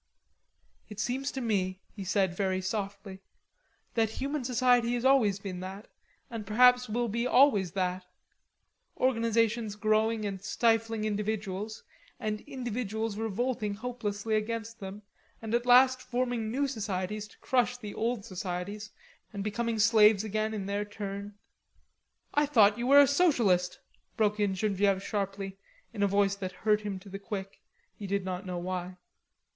[0.89, 3.21] "It seems to me," he said very softly,
[3.93, 5.89] "that human society has been always that,
[6.31, 8.07] and perhaps will be always that:
[8.97, 11.83] organizations growing and stifling individuals,
[12.19, 15.03] and individuals revolting hopelessly against them,
[15.39, 18.89] and at last forming new societies to crush the old societies
[19.31, 21.35] and becoming slaves again in their turn...."
[22.33, 23.77] "I thought you were a socialist,"
[24.17, 25.57] broke in Genevieve sharply,
[25.93, 27.61] in a voice that hurt him to the quick,
[27.93, 28.97] he did not know why.